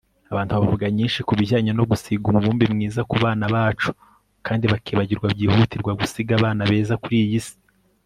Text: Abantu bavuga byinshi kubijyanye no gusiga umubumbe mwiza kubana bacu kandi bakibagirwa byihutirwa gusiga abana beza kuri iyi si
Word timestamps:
Abantu 0.31 0.51
bavuga 0.61 0.83
byinshi 0.93 1.19
kubijyanye 1.27 1.71
no 1.75 1.83
gusiga 1.91 2.25
umubumbe 2.27 2.65
mwiza 2.73 3.01
kubana 3.11 3.45
bacu 3.55 3.89
kandi 4.45 4.65
bakibagirwa 4.71 5.27
byihutirwa 5.35 5.91
gusiga 5.99 6.31
abana 6.39 6.61
beza 6.71 6.95
kuri 7.03 7.17
iyi 7.25 7.41
si 7.47 7.55